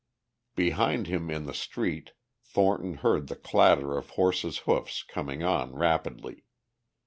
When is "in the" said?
1.29-1.53